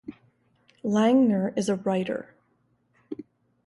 Langner 0.83 1.55
is 1.55 1.69
a 1.69 1.75
writer. 1.75 2.33